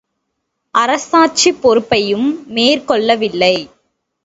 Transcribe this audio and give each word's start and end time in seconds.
அரசாட்சிப் 0.75 1.61
பொறுப்பையும் 1.61 2.27
மேற்கொள்ளவில்லை. 2.47 3.55